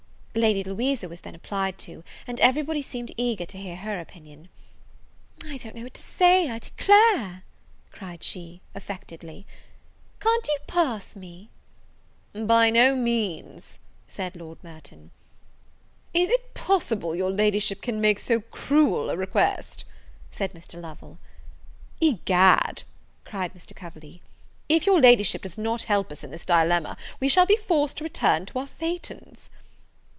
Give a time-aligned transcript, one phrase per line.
[0.33, 4.47] Lady Louisa was then applied to; and every body seemed eager to hear her opinion.
[5.43, 7.43] "I don't know what to say, I declare,"
[7.91, 9.45] cried she, affectedly;
[10.21, 11.49] "can't you pass me?"
[12.31, 13.77] "By no means,"
[14.07, 15.11] said Lord Merton.
[16.13, 19.83] "Is it possible your Ladyship can make so cruel a request?"
[20.31, 20.81] said Mr.
[20.81, 21.17] Lovel.
[21.99, 22.83] "Egad,"
[23.25, 23.75] cried Mr.
[23.75, 24.21] Coverley,
[24.69, 28.05] "if your Ladyship does not help us in this dilemma, we shall be forced to
[28.05, 29.49] return to our phaetons."